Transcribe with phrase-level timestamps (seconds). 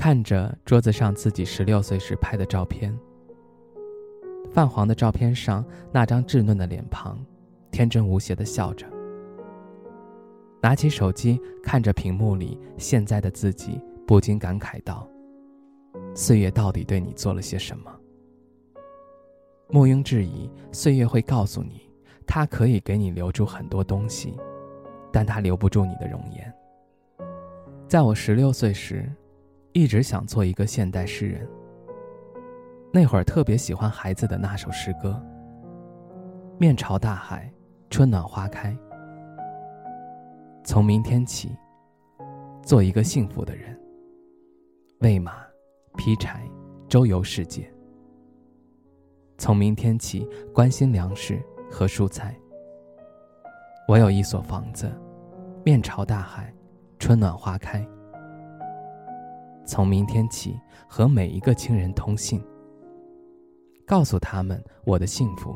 [0.00, 2.98] 看着桌子上自己十六岁时拍的照片，
[4.50, 7.22] 泛黄的照片上那张稚嫩的脸庞，
[7.70, 8.86] 天真无邪的笑着。
[10.62, 15.06] 拿起手机看着屏幕里现在的自己，不禁感慨道
[16.16, 17.94] ：“岁月到底对你做了些什么？”
[19.74, 21.82] 毋庸置疑，岁月会告诉你，
[22.26, 24.34] 它可以给你留住很多东西，
[25.12, 26.50] 但它留不住你的容颜。
[27.86, 29.06] 在我十六岁时。
[29.72, 31.48] 一直想做一个现代诗人。
[32.92, 35.20] 那会儿特别喜欢孩子的那首诗歌
[36.58, 37.52] ：“面朝大海，
[37.88, 38.76] 春暖花开。”
[40.64, 41.56] 从明天起，
[42.62, 43.78] 做一个幸福的人。
[45.00, 45.34] 喂马，
[45.96, 46.42] 劈柴，
[46.88, 47.72] 周游世界。
[49.38, 52.36] 从明天起，关心粮食和蔬菜。
[53.88, 54.90] 我有一所房子，
[55.64, 56.52] 面朝大海，
[56.98, 57.86] 春暖花开。
[59.70, 62.42] 从明天起，和每一个亲人通信，
[63.86, 65.54] 告诉他们我的幸福。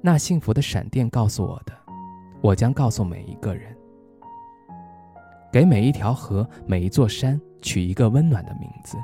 [0.00, 1.72] 那幸福的闪电告诉我的，
[2.40, 3.72] 我将告诉每一个人。
[5.52, 8.98] 给每一条河、每一座山取一个温暖的名字。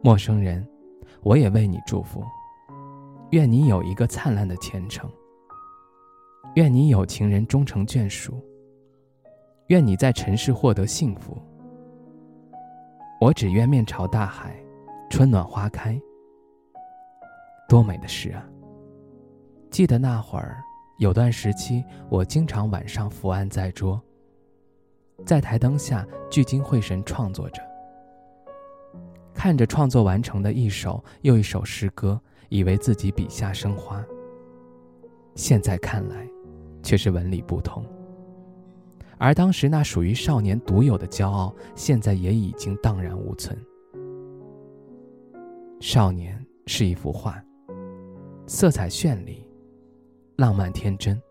[0.00, 0.64] 陌生人，
[1.24, 2.22] 我也为你祝福。
[3.30, 5.10] 愿你有一个灿烂的前程。
[6.54, 8.40] 愿你有情人终成眷属。
[9.66, 11.36] 愿你在尘世获得幸福。
[13.22, 14.60] 我只愿面朝大海，
[15.08, 15.96] 春暖花开。
[17.68, 18.44] 多美的诗啊！
[19.70, 20.60] 记得那会儿，
[20.98, 24.02] 有段时期，我经常晚上伏案在桌，
[25.24, 27.62] 在台灯下聚精会神创作着，
[29.32, 34.04] 看着创作完成的一首又一首诗歌，以为自己笔下生花。
[35.36, 36.26] 现在看来，
[36.82, 37.86] 却是文理不通。
[39.22, 43.56] 而当时那属于少年独有的骄傲，现在也已经荡然无存。
[45.78, 47.40] 少年是一幅画，
[48.48, 49.46] 色彩绚丽，
[50.34, 51.22] 浪漫天真。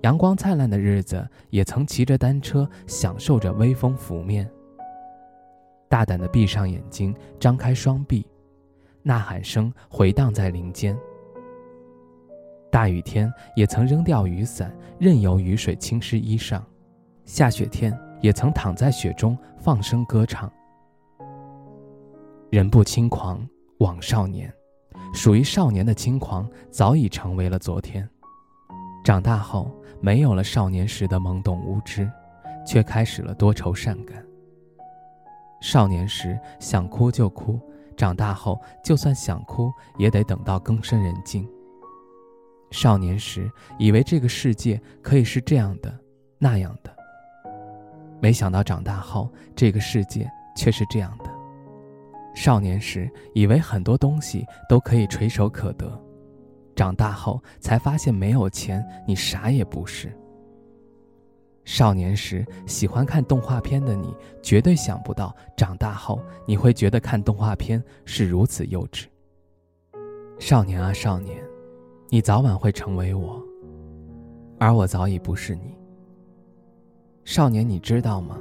[0.00, 4.50] 阳光灿烂的日子，也曾骑着单车，享受着微风拂面。
[5.86, 8.26] 大胆的闭上眼睛，张开双臂，
[9.02, 10.98] 呐喊声回荡在林间。
[12.70, 16.60] 大雨天也曾扔掉雨伞，任由雨水侵湿衣裳；
[17.24, 20.52] 下雪天也曾躺在雪中放声歌唱。
[22.50, 23.46] 人不轻狂
[23.78, 24.52] 枉少年，
[25.14, 28.08] 属于少年的轻狂早已成为了昨天。
[29.04, 32.10] 长大后没有了少年时的懵懂无知，
[32.66, 34.22] 却开始了多愁善感。
[35.60, 37.58] 少年时想哭就哭，
[37.96, 41.48] 长大后就算想哭，也得等到更深人静。
[42.70, 45.98] 少年时以为这个世界可以是这样的、
[46.38, 46.94] 那样的，
[48.20, 51.24] 没想到长大后这个世界却是这样的。
[52.34, 55.90] 少年时以为很多东西都可以垂手可得，
[56.76, 60.14] 长大后才发现没有钱你啥也不是。
[61.64, 69.06] 少年时喜欢看动画片的你，绝对想不到长大后你会觉得看动画片是如此幼稚。
[70.38, 71.36] 少年啊，少年。
[72.10, 73.42] 你早晚会成为我，
[74.58, 75.76] 而我早已不是你。
[77.24, 78.38] 少年，你知道吗？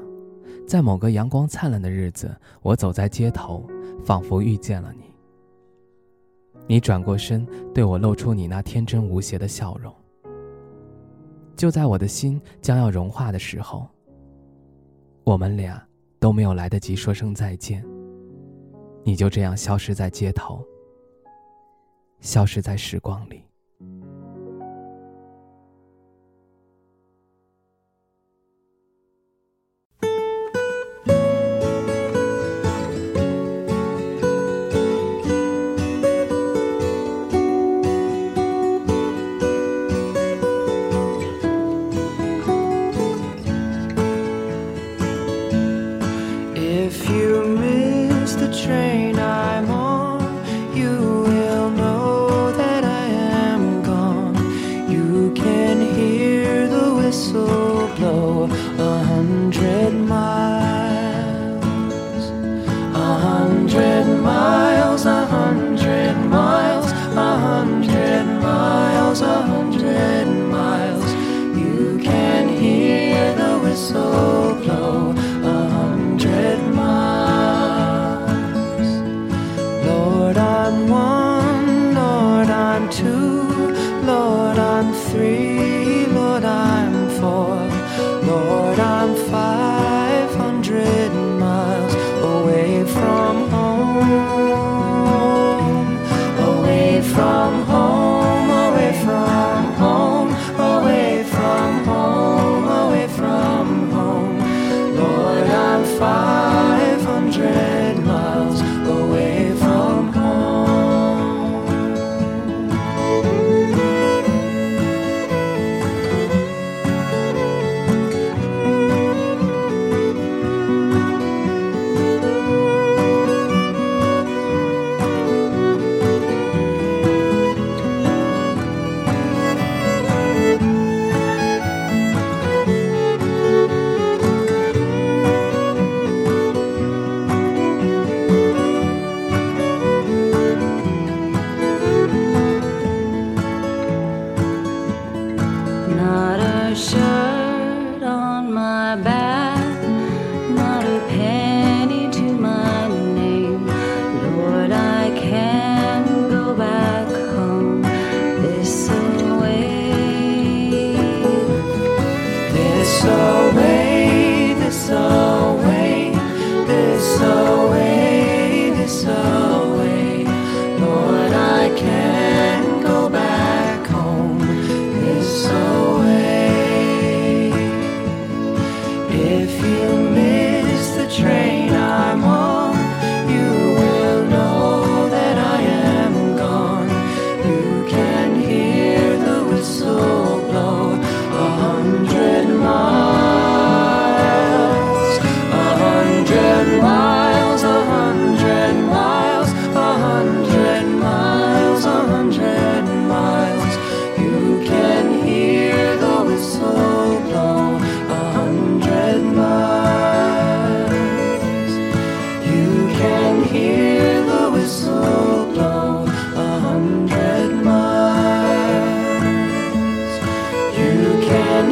[0.66, 3.68] 在某个阳光灿烂的日子，我走在街头，
[4.06, 5.04] 仿佛遇见了你。
[6.66, 9.94] 你转过身，对我露出你那天真无邪的笑容。
[11.58, 13.86] 就在我的心将要融化的时候，
[15.26, 15.86] 我们俩
[16.20, 17.86] 都没有来得及说声再见，
[19.04, 20.66] 你就这样消失在街头，
[22.22, 23.44] 消失在时光里。
[57.38, 58.44] whistle blow
[58.80, 59.77] a hundred.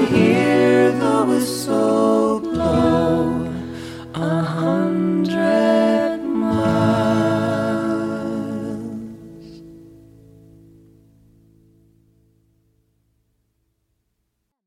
[0.08, 0.45] here.